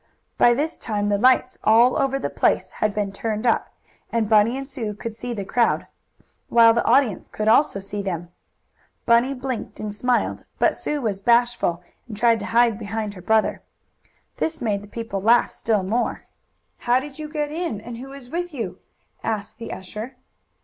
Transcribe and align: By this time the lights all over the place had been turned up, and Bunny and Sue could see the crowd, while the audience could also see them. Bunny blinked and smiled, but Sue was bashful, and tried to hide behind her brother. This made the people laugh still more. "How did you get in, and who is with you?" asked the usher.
By 0.35 0.55
this 0.55 0.79
time 0.79 1.09
the 1.09 1.19
lights 1.19 1.59
all 1.63 1.95
over 1.95 2.17
the 2.17 2.31
place 2.31 2.71
had 2.71 2.91
been 2.91 3.11
turned 3.11 3.45
up, 3.45 3.71
and 4.11 4.27
Bunny 4.27 4.57
and 4.57 4.67
Sue 4.67 4.95
could 4.95 5.13
see 5.13 5.31
the 5.31 5.45
crowd, 5.45 5.85
while 6.49 6.73
the 6.73 6.83
audience 6.85 7.29
could 7.29 7.47
also 7.47 7.79
see 7.79 8.01
them. 8.01 8.29
Bunny 9.05 9.35
blinked 9.35 9.79
and 9.79 9.93
smiled, 9.93 10.43
but 10.57 10.75
Sue 10.75 11.01
was 11.03 11.19
bashful, 11.19 11.83
and 12.07 12.17
tried 12.17 12.39
to 12.39 12.47
hide 12.47 12.79
behind 12.79 13.13
her 13.13 13.21
brother. 13.21 13.61
This 14.37 14.59
made 14.59 14.81
the 14.81 14.87
people 14.87 15.21
laugh 15.21 15.51
still 15.51 15.83
more. 15.83 16.23
"How 16.79 16.99
did 16.99 17.19
you 17.19 17.29
get 17.29 17.51
in, 17.51 17.79
and 17.79 17.97
who 17.97 18.11
is 18.11 18.31
with 18.31 18.55
you?" 18.55 18.79
asked 19.23 19.59
the 19.59 19.71
usher. 19.71 20.15